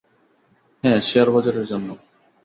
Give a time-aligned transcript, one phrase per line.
[0.83, 1.89] হ্যাঁ, শেয়ারবাজারের জন্য।